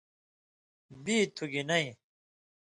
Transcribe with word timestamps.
بی 1.03 1.17
تُھو 1.35 1.45
گی 1.51 1.61
نَیں“ 1.69 1.89